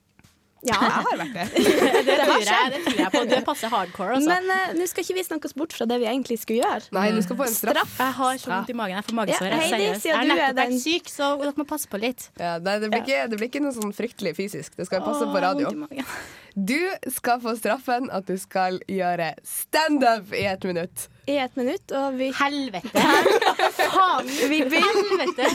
[0.63, 0.77] Ja.
[0.79, 1.45] Jeg har vært det.
[2.07, 3.21] Det tror jeg, det tror jeg på.
[3.27, 4.29] Du er passe hardcore, altså.
[4.31, 6.87] Men uh, nå skal ikke vi snakke oss bort fra det vi egentlig skulle gjøre.
[6.95, 7.97] Nei, du skal få en straff.
[7.99, 8.95] jeg har så vondt i magen.
[8.99, 9.47] Jeg får magesår.
[9.49, 11.91] Ja, jeg Heidi, siden Jeg har du nettopp den- vært syk, så dere må passe
[11.91, 12.29] på litt.
[12.39, 14.77] Ja, nei, det, blir ikke, det blir ikke noe sånn fryktelig fysisk.
[14.79, 15.73] Det skal passe på radio.
[16.53, 16.77] Du
[17.09, 21.07] skal få straffen at du skal gjøre standup i ett minutt.
[21.25, 22.91] I ett minutt, og vi Helvete.
[22.93, 25.47] Faen, vi Helvete.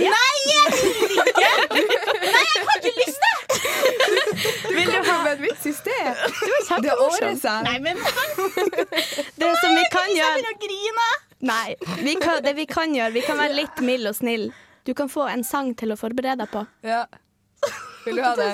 [0.00, 1.52] Nei, jeg vil ikke!
[1.70, 3.31] Nei, jeg har ikke lyst til
[4.72, 6.08] Vil du ha med et vits i sted?
[6.68, 7.66] var Det året kjempemorsom.
[7.66, 8.00] Nei, men
[9.40, 10.54] Det som vi kan gjøre!
[11.42, 14.50] Nei, vi kan, det vi kan gjøre, vi kan være litt mild og snill.
[14.86, 16.64] Du kan få en sang til å forberede deg på.
[16.86, 17.04] Ja.
[18.04, 18.52] Vil du ha det?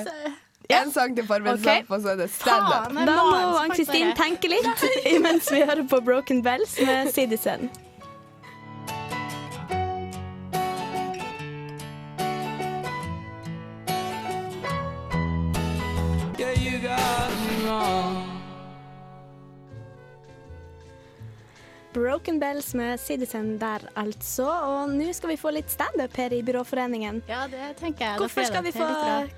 [0.68, 1.84] En sang til forberedelse, okay.
[1.88, 2.96] og så er det standup.
[3.08, 4.88] Da må Ann-Kristin tenke litt
[5.24, 7.70] mens vi hører på Broken Bells med Citizen.
[17.68, 18.24] Wrong.
[21.92, 24.44] Broken Bells med Citizen der, altså.
[24.46, 27.22] Og nå skal vi få litt standup her i Byråforeningen.
[27.26, 28.20] Ja, det tenker jeg.
[28.20, 28.88] Hvorfor skal vi få,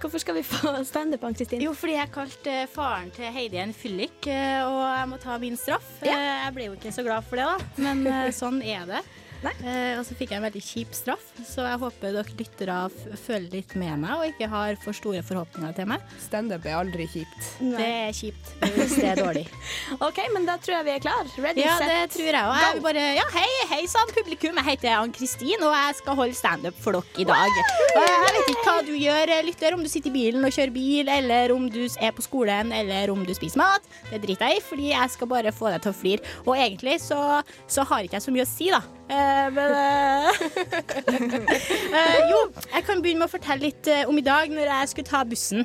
[0.03, 1.63] hvorfor skal vi få standup, Ann-Kristin?
[1.65, 5.57] Jo, fordi jeg kalte faren til Heidi en fyllik, eh, og jeg må ta min
[5.57, 5.89] straff.
[6.05, 6.19] Ja.
[6.19, 9.05] Eh, Jeg ble jo ikke så glad for det, da, men eh, sånn er det.
[9.41, 9.53] Nei.
[9.65, 12.77] Eh, og så fikk jeg en veldig kjip straff, så jeg håper dere lyttere
[13.23, 16.05] føler litt med meg og ikke har for store forhåpninger til meg.
[16.21, 17.47] Standup er aldri kjipt.
[17.61, 19.47] Det er kjipt hvis det er dårlig.
[20.07, 21.31] OK, men da tror jeg vi er klar.
[21.41, 22.43] Ready, Ja, set, det tror jeg.
[22.51, 24.61] Og jeg vil bare Ja, hei, hei sann, publikum.
[24.61, 27.59] Jeg heter Ann-Kristin, og jeg skal holde standup for dere i dag.
[27.97, 30.53] Og jeg vet ikke hva du gjør, eh, lytter, om du sitter i bilen og
[30.55, 33.89] kjører bil, eller om du er på skolen, eller om du spiser mat.
[34.13, 36.39] Det driter jeg i, fordi jeg skal bare få deg til å flire.
[36.45, 38.85] Og egentlig så, så har ikke jeg så mye å si, da.
[39.11, 40.31] Eh, men eh,
[41.99, 45.11] eh, Jo, jeg kan begynne med å fortelle litt om i dag, når jeg skulle
[45.11, 45.65] ta bussen.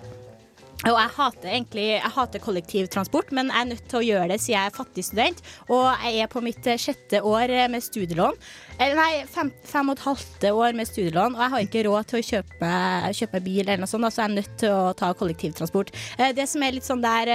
[0.85, 4.39] Og jeg hater egentlig jeg hater kollektivtransport, men jeg er nødt til å gjøre det
[4.43, 5.39] siden jeg er fattig student.
[5.71, 8.37] Og jeg er på mitt sjette år med studielån.
[8.75, 12.11] Eller nei, fem, fem og et halvt år med studielån, og jeg har ikke råd
[12.11, 12.75] til å kjøpe,
[13.21, 15.95] kjøpe bil, eller noe sånt, så jeg er nødt til å ta kollektivtransport.
[16.37, 17.33] Det som er litt sånn der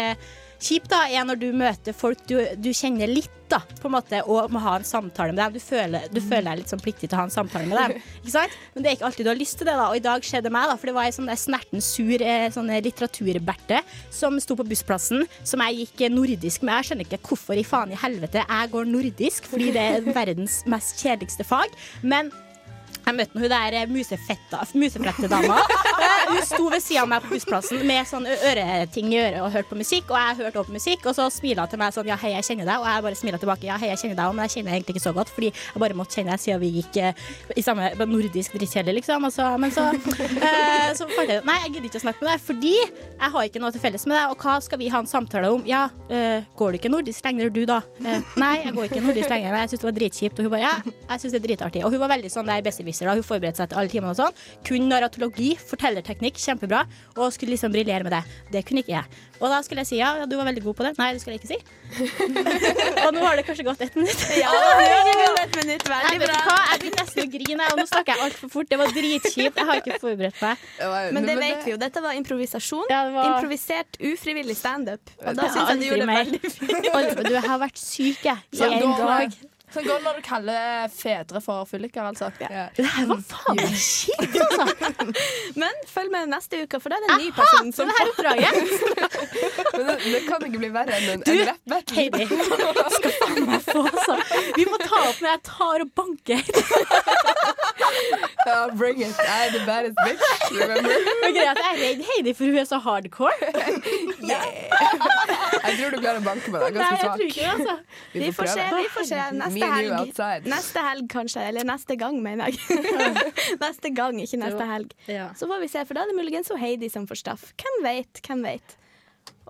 [0.61, 4.20] kjipt, da, er når du møter folk du, du kjenner litt, da, på en måte,
[4.31, 5.57] og må ha en samtale med dem.
[5.59, 7.94] Du føler, du føler deg litt sånn pliktig til å ha en samtale med dem.
[8.20, 8.59] Ikke sant?
[8.75, 9.88] Men det er ikke alltid du har lyst til det, da.
[9.90, 12.70] Og i dag skjedde meg, da, for det var ei sånn snerten sur eh, sånn
[12.87, 13.81] litteraturberte
[14.14, 16.79] som sto på bussplassen, som jeg gikk eh, nordisk med.
[16.79, 20.61] Jeg skjønner ikke hvorfor i faen i helvete jeg går nordisk, fordi det er verdens
[20.70, 21.75] mest kjedeligste fag.
[22.07, 22.31] Men
[23.06, 25.58] jeg møtte hun der eh, musefetta- museflettedama.
[26.00, 29.50] Eh, Hun sto ved sida av meg på bussplassen med sånn øreting i øret og
[29.54, 30.10] hørte på musikk.
[30.12, 32.30] Og jeg hørte også på musikk, og så smilte hun til meg sånn ja, hei,
[32.36, 32.78] jeg kjenner deg.
[32.82, 34.94] Og jeg bare smilte tilbake ja, hei, jeg kjenner deg men jeg kjenner deg egentlig
[34.96, 37.24] ikke så godt, fordi jeg bare måtte kjenne deg siden vi gikk eh,
[37.56, 39.26] i samme nordisk drittkjeller, liksom.
[39.26, 39.88] Og så, men så,
[40.38, 43.32] eh, så fant jeg ut nei, jeg gidder ikke å snakke med deg, fordi jeg
[43.34, 44.34] har ikke noe til felles med deg.
[44.36, 45.64] Og hva skal vi ha en samtale om?
[45.68, 47.80] Ja, eh, går du ikke nordisk lenger, du, da?
[48.04, 50.38] Eh, nei, jeg går ikke nordisk lenger, men jeg syns det var dritkjipt.
[50.40, 50.72] Og hun bare ja,
[51.10, 51.84] jeg syns det er dritartig.
[51.86, 53.14] Og hun var veldig sånn der besserwisser, da.
[53.14, 54.35] Hun forberedte seg til alle timene og sånn.
[54.66, 56.85] Kun narratologi, fortellerteknikk, kjempebra.
[57.16, 58.22] Og skulle liksom briljere med det.
[58.53, 59.20] Det kunne ikke jeg.
[59.40, 60.92] Og da skulle jeg si ja, ja, du var veldig god på det.
[60.98, 61.61] Nei, det skulle jeg ikke si.
[63.07, 64.24] og nå har det kanskje gått ett minutt.
[64.37, 64.50] Ja,
[64.81, 65.87] det er et minutt.
[65.88, 66.40] Veldig bra.
[66.44, 68.70] hva, jeg begynner nesten å grine, og nå snakker jeg altfor fort.
[68.70, 69.61] Det var dritkjipt.
[69.62, 70.66] Jeg har ikke forberedt meg.
[71.16, 71.81] Men det vet vi jo.
[71.81, 72.85] Dette var improvisasjon.
[72.92, 75.14] Ja, det var- Improvisert ufrivillig standup.
[75.24, 77.24] Og da syns jeg du gjorde det veldig fint.
[77.31, 78.44] Du har vært syk, jeg.
[78.61, 79.40] I en dag.
[79.70, 82.30] Sånn går det når du kaller fedre for fylliker, altså.
[82.42, 82.64] Ja.
[82.74, 84.64] Det her var faen meg kjipt, altså.
[85.62, 88.54] Men følg med neste uke, for da er det en ny person som får oppdraget
[89.76, 91.94] Men det, det kan ikke bli verre enn en, en rap.
[91.94, 92.26] Heidi
[92.96, 94.18] skal faen meg få, altså.
[94.59, 96.42] Vi må ta opp når jeg tar og banker.
[98.46, 99.14] Ja, bring it.
[99.30, 100.24] I'm the baddest bitch.
[100.56, 100.90] Remember?
[101.30, 103.37] Greia er at jeg er redd Heidi, for hun er så hardcore.
[105.61, 106.78] Jeg tror du klarer å banke med deg.
[106.78, 107.20] Nei, Ganske jeg tror svak.
[107.26, 107.74] ikke det, altså.
[108.14, 109.20] Vi får se, vi får se.
[109.40, 110.49] Me Neste helg.
[110.51, 111.44] Neste helg, kanskje.
[111.51, 112.59] Eller neste gang, mener jeg.
[113.64, 114.94] neste gang, ikke neste helg.
[115.11, 115.31] Ja.
[115.37, 117.51] Så får vi se, for da er det muligens Heidi som får straff.
[117.61, 118.77] Hvem vet, hvem vet.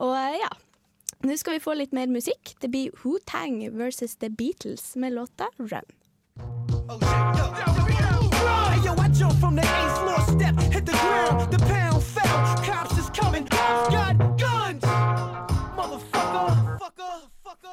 [0.00, 0.50] Og eh, ja.
[1.26, 2.54] Nå skal vi få litt mer musikk.
[2.62, 5.84] Det blir Who Tang versus The Beatles med låta Run.
[8.40, 9.40] Hey, yo, I jumped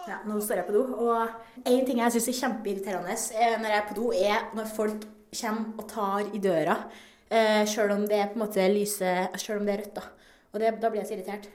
[0.08, 3.74] Ja, nå står jeg på do, og en ting jeg syns er kjempeirriterende eh, når
[3.74, 5.02] jeg er på do, er når folk
[5.36, 6.78] kommer og tar i døra,
[7.28, 10.06] eh, sjøl om det er på en måte lyse Sjøl om det er rødt, da.
[10.54, 11.50] Og det, da blir jeg så irritert.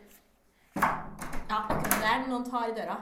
[0.76, 2.98] Ja, akkurat der, noen tar i døra.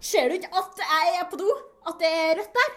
[0.00, 1.50] Ser du ikke at jeg er på do?
[1.90, 2.72] At det er rødt der?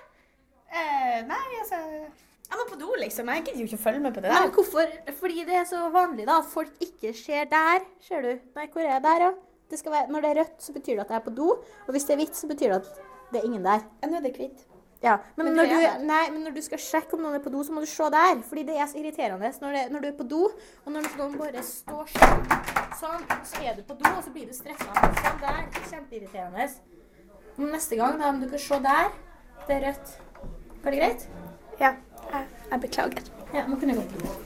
[0.73, 3.31] Eh, nei, altså Jeg må på do, liksom.
[3.31, 4.43] Jeg gidder jo ikke å følge med på det der.
[4.43, 4.93] men hvorfor?
[5.23, 7.87] Fordi det er så vanlig da, folk ikke ser der.
[8.03, 8.33] Ser du?
[8.59, 9.33] Nei, hvor er jeg der, ja?
[9.71, 11.49] Det skal være, når det er rødt, så betyr det at jeg er på do.
[11.87, 13.83] Og hvis det er hvitt, så betyr det at det er ingen der.
[14.01, 14.65] Ja, Nå er det hvitt.
[15.03, 17.51] Ja, men, Men når du nei, men når du skal sjekke om noen er på
[17.51, 18.37] do, så må du se der.
[18.47, 20.43] Fordi det er så irriterende når, det, når du er på do,
[20.85, 22.45] og når noen bare står sånn,
[23.01, 25.09] sånn, så er du på do, og så blir du stressa.
[25.19, 25.65] Sånn der.
[25.89, 26.69] Kjempeirriterende.
[27.57, 29.11] Men neste gang, da, om du kan se der,
[29.67, 30.15] det er rødt.
[30.85, 31.27] Går det greit?
[31.81, 31.91] Ja.
[32.31, 33.29] Jeg, jeg beklager.
[33.53, 34.39] Ja, nå kunne jeg gå på do.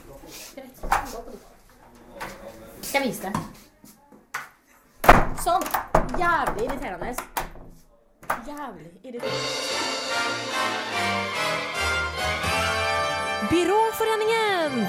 [0.57, 0.83] Greit.
[1.13, 1.39] Gå på do.
[2.81, 3.56] Skal jeg vise deg?
[5.47, 5.63] Sånn.
[6.19, 7.13] Jævlig irriterende.
[8.47, 9.41] Jævlig irriterende.
[13.51, 14.87] Byråforeningen!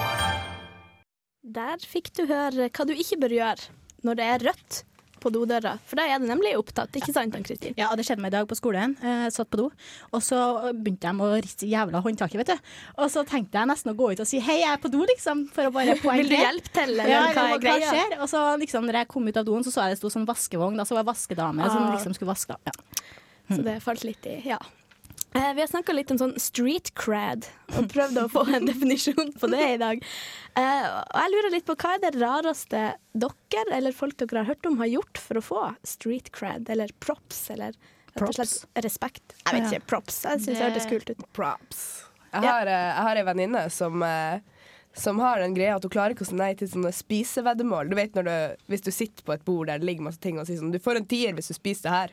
[1.58, 4.82] Der fikk du høre hva du ikke bør gjøre når det er rødt
[5.20, 5.74] på dodøra.
[5.88, 7.74] For da er det nemlig opptatt, ikke sant, Ann-Kristin?
[7.78, 8.96] Ja, det skjedde meg i dag på skolen.
[9.02, 9.66] Eh, Jeg satt på do,
[10.12, 10.38] og så
[10.72, 12.72] begynte de å riste jævla håndtaket, vet du.
[12.98, 15.04] Og så tenkte jeg nesten å gå ut og si hei, jeg er på do,
[15.08, 16.18] liksom, for å bare poengtere.
[16.22, 17.92] Vil du hjelpe til, eller ja, hva er hva greia?
[17.92, 18.18] skjer?
[18.22, 20.26] Og så liksom, når jeg kom ut av doen, så så jeg det sto sånn
[20.28, 21.94] vaskevogn, da, så var det vaskedame som Ah.
[21.96, 22.56] liksom skulle vaske.
[22.66, 22.72] Ja.
[23.48, 24.58] Så det falt litt i Ja.
[25.34, 27.44] Eh, vi har snakka litt om sånn street cred,
[27.76, 30.00] og prøvd å få en definisjon på det i dag.
[30.56, 34.48] Eh, og jeg lurer litt på hva er det rareste dere eller folk dere har
[34.54, 37.76] hørt om, har gjort for å få street cred, eller props, eller
[38.16, 39.36] rett og slett respekt?
[39.44, 40.22] Jeg vet ikke, props.
[40.24, 41.26] Jeg syns det Det- hørtes kult ut.
[41.36, 41.82] Props.
[42.32, 44.40] Jeg har, eh, jeg har ei venninne som, eh,
[44.96, 47.88] som har den greia at hun klarer ikke å si nei til sånne spiseveddemål.
[47.92, 50.38] Du vet når du, Hvis du sitter på et bord der det ligger masse ting
[50.40, 52.10] og sier sånn Du får en tier hvis du spiser det her.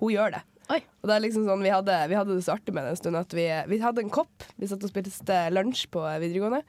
[0.00, 0.42] Hun gjør det.
[0.72, 0.80] Oi.
[1.02, 3.00] Og det er liksom sånn, vi hadde, vi hadde det så artig med det en
[3.00, 4.46] stund at vi, vi hadde en kopp.
[4.60, 6.62] Vi satt og spiste lunsj på videregående.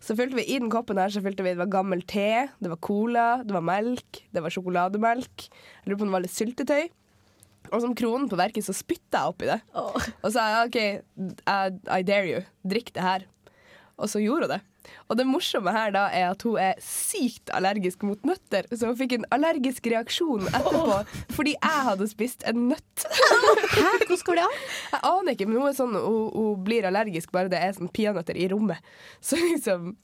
[0.00, 2.70] Så fylte vi i den koppen her Så fylte vi, det var gammel te, det
[2.72, 5.46] var cola, det var melk, det var sjokolademelk.
[5.50, 6.88] Jeg lurer på om det var litt syltetøy.
[7.70, 9.60] Og som kronen på verket så spytta jeg oppi det.
[10.24, 11.58] Og sa OK, I,
[11.92, 12.40] I dare you.
[12.66, 13.26] Drikk det her.
[14.00, 14.60] Og så gjorde hun det.
[15.08, 18.98] Og det morsomme her da er at hun er sykt allergisk mot nøtter, så hun
[18.98, 21.00] fikk en allergisk reaksjon etterpå
[21.36, 23.06] fordi jeg hadde spist en nøtt.
[23.06, 24.58] Hæ, hvordan går det an?
[24.92, 27.92] Jeg aner ikke, men hun, er sånn, hun, hun blir allergisk bare det er sånn
[27.94, 28.92] peanøtter i rommet.
[29.24, 29.94] Så liksom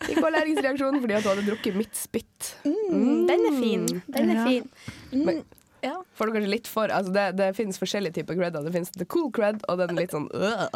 [0.00, 2.54] Fikk allergisk reaksjon fordi hun hadde drukket mitt spytt.
[2.64, 3.82] Mm, den er fin.
[4.14, 4.70] Den er fin.
[5.12, 5.42] Mm, Men-
[5.84, 5.96] ja.
[6.16, 8.58] Får du kanskje litt for altså det, det finnes forskjellige typer cred.
[8.66, 10.66] Det finnes the cool cred og den litt sånn øh.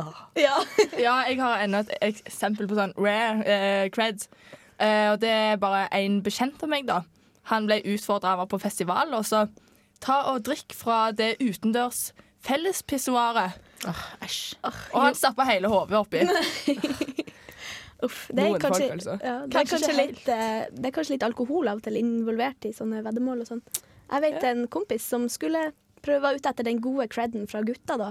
[0.40, 0.56] ja.
[1.06, 4.26] Ja, jeg har enda et eksempel på sånn rare uh, cred.
[4.80, 7.02] Uh, og det er bare en bekjent av meg, da.
[7.52, 9.44] Han ble utfordra av å være på festival, og så
[10.04, 12.08] ta og drikk fra det utendørs
[12.44, 13.60] fellespissoaret.
[14.24, 14.40] Æsj.
[14.64, 16.24] Og han stappa hele hodet oppi.
[18.04, 19.10] Uff, det er kanskje, folk, altså.
[19.22, 21.96] ja, det, er Kanskje kanskje litt, eh, det er kanskje litt alkohol av og til
[21.96, 23.62] involvert i sånne veddemål og sånn.
[24.10, 25.72] Jeg vet en kompis som skulle
[26.04, 28.10] prøve ut etter den gode creden fra gutta, da.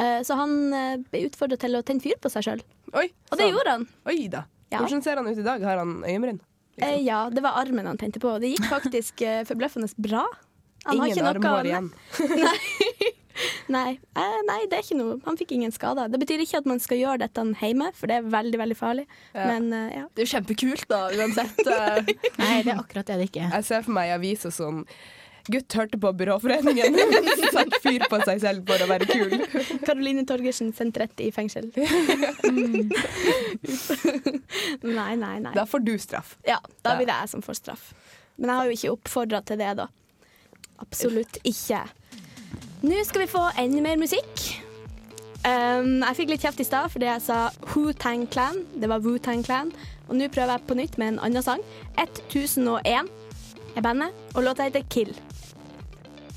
[0.00, 3.50] Eh, Så han eh, ble utfordret til å tenne fyr på seg sjøl, og det
[3.52, 3.86] gjorde han.
[4.08, 4.44] Oi da.
[4.72, 4.80] Ja.
[4.82, 5.62] Hvordan ser han ut i dag?
[5.62, 6.40] Har han øyenbryn?
[6.76, 7.04] Liksom?
[7.06, 8.34] Ja, det var armen han tente på.
[8.42, 10.24] Det gikk faktisk eh, forbløffende bra.
[10.86, 11.92] Han har Ingen ikke noe- armhår igjen.
[13.68, 14.26] Nei, Nei.
[14.48, 15.16] nei, det er ikke noe.
[15.26, 16.08] Han fikk ingen skader.
[16.08, 19.04] Det betyr ikke at man skal gjøre dette hjemme, for det er veldig veldig farlig.
[19.34, 19.48] Ja.
[19.50, 20.04] Men eh, ja.
[20.14, 21.58] Det er jo kjempekult, da, uansett.
[21.74, 22.12] eh.
[22.40, 23.50] Nei, det er akkurat det det ikke er.
[23.58, 24.84] Jeg ser for meg aviser sånn
[25.52, 26.96] Gutt hørte på Byråforeningen.
[27.54, 29.36] Satt fyr på seg selv for å være kul.
[29.86, 31.70] Karoline Torgersen sendt rett i fengsel.
[32.46, 32.88] Mm.
[34.96, 35.52] nei, nei, nei.
[35.56, 36.34] Da får du straff.
[36.46, 37.88] Ja, da blir det jeg som får straff.
[38.36, 39.86] Men jeg har jo ikke oppfordra til det, da.
[40.82, 41.80] Absolutt ikke.
[42.86, 44.44] Nå skal vi få enda mer musikk.
[45.46, 47.38] Um, jeg fikk litt kjeft i stad fordi jeg sa
[47.72, 48.62] Wu-Tang Clan.
[48.74, 49.72] Det var Wu-Tang Clan.
[50.06, 51.62] Og nå prøver jeg på nytt med en annen sang.
[51.98, 53.10] 1001
[53.76, 55.12] er bandet, og låta heter Kill.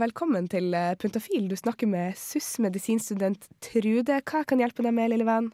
[0.00, 1.46] velkommen til eh, Puntafil.
[1.50, 4.20] Du snakker med SUS medisinstudent Trude.
[4.26, 5.50] Hva kan hjelpe deg med, lille venn?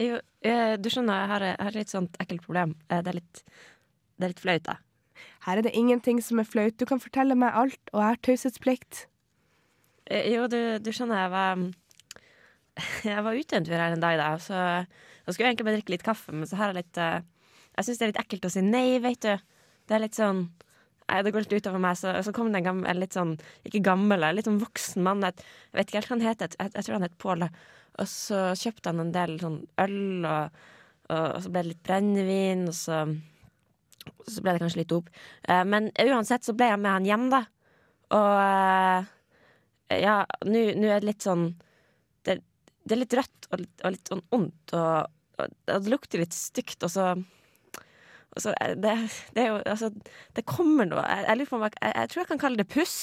[0.00, 2.74] Jo, eh, du skjønner, jeg har, jeg har et litt sånt ekkelt problem.
[2.90, 3.42] Eh, Det er litt,
[4.16, 4.76] det er litt flaut, da.
[5.46, 6.76] Her er det ingenting som er flaut.
[6.78, 9.06] Du kan fortelle meg alt, og jeg har taushetsplikt.
[10.30, 11.64] Jo, du, du skjønner, jeg var
[13.08, 15.78] Jeg var ute en tur her en dag, da, så da skulle jeg egentlig bare
[15.80, 18.52] drikke litt kaffe, men så har jeg litt Jeg syns det er litt ekkelt å
[18.52, 19.32] si nei, vet du.
[19.88, 20.44] Det er litt sånn
[21.06, 21.98] Nei, det går litt utover meg.
[22.00, 23.36] Så, så kom det en gammel, litt sånn,
[23.68, 25.22] ikke gammel, litt sånn voksen mann.
[25.26, 26.58] Jeg, jeg vet ikke helt hva han heter.
[26.58, 27.46] Jeg, jeg tror han het Pål.
[27.96, 30.60] Og så kjøpte han en del sånn øl, og,
[31.06, 33.00] og, og så ble det litt brennevin, og så
[34.26, 35.10] så ble det kanskje litt dop.
[35.48, 37.42] Eh, men uansett så ble jeg med han hjem, da.
[38.16, 40.16] Og eh, ja,
[40.46, 41.48] nå er det litt sånn
[42.26, 42.40] det,
[42.86, 45.10] det er litt rødt og litt, og litt sånn ondt, og,
[45.42, 47.08] og det lukter litt stygt, og så
[48.36, 48.94] og så er det,
[49.34, 49.88] det er jo Altså,
[50.36, 52.60] det kommer noe Jeg, jeg, lurer på om jeg, jeg, jeg tror jeg kan kalle
[52.60, 52.96] det puss.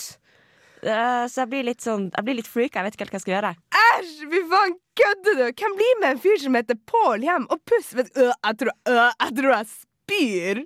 [0.83, 2.79] Eh, så jeg blir litt sånn Jeg blir litt freaka.
[2.81, 3.51] Jeg vet ikke helt hva jeg skal gjøre.
[3.81, 5.43] Æsj, fy faen, kødder du?
[5.63, 7.91] Hvem blir med en fyr som heter Pål hjem og puss?
[7.97, 10.63] Vet, du, øh, jeg, tror, øh, jeg tror jeg spyr.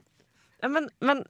[0.64, 1.24] Ja, Men, men,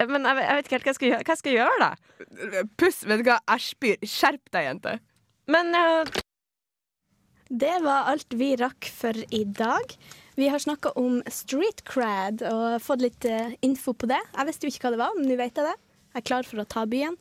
[0.00, 1.78] men jeg, vet- jeg vet ikke helt hva jeg skal gjøre, hva skal jeg gjøre
[1.84, 2.64] da.
[2.80, 4.08] Puss, vet du hva, jeg spyr.
[4.16, 4.96] Skjerp deg, jente.
[5.50, 6.18] Men eh,
[7.50, 9.94] Det var alt vi rakk for i dag.
[10.40, 14.22] Vi har snakka om street crad og fått litt uh, info på det.
[14.32, 15.74] Jeg visste jo ikke hva det var, men nå vet jeg det.
[16.14, 17.18] Jeg er klar for å ta byen.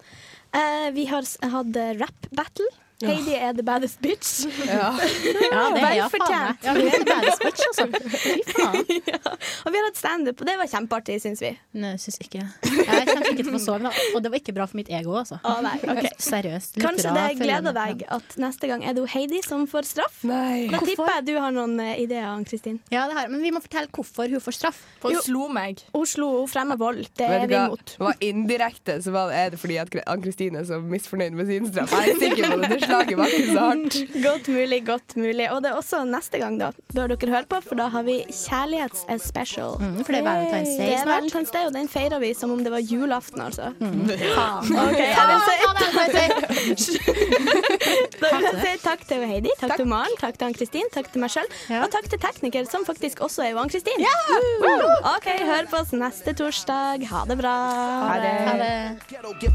[0.55, 2.69] Uh, vi har hatt eh, rap battle.
[3.03, 4.45] Heidi er the baddest bitch.
[4.63, 4.93] Ja.
[5.51, 6.63] Ja, det er jeg faen meg.
[6.63, 7.85] Ja, vi er baddest bitch, altså.
[8.23, 8.87] Fy faen.
[9.65, 11.51] Og vi har hatt standup, og det var kjempeartig, syns vi.
[11.77, 12.41] Nei, syns ikke.
[12.65, 14.05] Jeg kommer ikke til å få sove, da.
[14.15, 15.39] og det var ikke bra for mitt ego, altså.
[15.45, 16.11] Å, nei, okay.
[16.23, 16.79] Seriøst.
[16.81, 20.21] Kanskje det gleder deg at neste gang er det Heidi som får straff.
[20.27, 20.67] Nei.
[20.71, 22.79] Da tipper jeg du har noen eh, ideer, Ann-Kristin.
[22.93, 23.33] Ja, det har jeg.
[23.35, 24.81] Men vi må fortelle hvorfor hun får straff.
[25.03, 25.83] For hun slo meg.
[25.93, 27.05] Hun slo hun fremmer vold.
[27.19, 27.95] Det er vi imot.
[27.95, 31.49] Det var indirekte så var det, er det fordi at Ann-Kristin er så misfornøyd med
[31.51, 31.93] sin straff.
[31.93, 32.71] Jeg er sikker på det.
[32.73, 33.99] Det slaget var ikke så hardt.
[34.25, 35.49] Godt mulig, godt mulig.
[35.53, 36.71] Og det er også neste gang, da.
[36.95, 39.77] Bør dere høre på, for da har vi kjærlighets-special.
[39.79, 41.05] Mm, for det er Valentine's Day Det er.
[41.09, 43.71] Valentine's Day, og den feirer vi som om det var julaften, altså.
[43.79, 44.09] Mm.
[44.09, 44.73] Faen.
[44.85, 45.69] Ok, jeg vil si, Ja,
[48.19, 51.23] da vil jeg si takk til Heidi, takk, til Maren, takk til Ann-Kristin, takk til
[51.23, 51.83] meg sjøl, Ja.
[51.85, 53.99] og takk til tekniker, som faktisk også er jo Ann-Kristin.
[55.15, 57.05] OK, hør på oss neste torsdag.
[57.09, 57.55] Ha det bra.
[58.09, 58.33] Ha det.
[59.09, 59.53] Ghetto get